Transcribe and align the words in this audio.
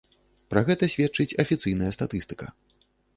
Пра 0.53 0.61
гэта 0.69 0.87
сведчыць 0.93 1.35
афіцыйная 1.43 1.91
статыстыка. 1.97 2.45